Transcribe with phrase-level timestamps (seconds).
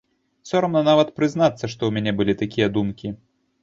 [0.51, 3.19] Сорамна нават прызнацца, што ў мяне былі такія думкі.